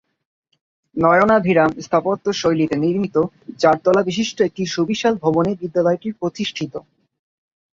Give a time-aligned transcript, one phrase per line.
[0.95, 3.15] নয়নাভিরাম স্থাপত্য শৈলীতে নির্মিত
[3.59, 6.73] চারতলা বিশিষ্ট একটি সুবিশাল ভবনে বিদ্যালয়টি প্রতিষ্ঠিত।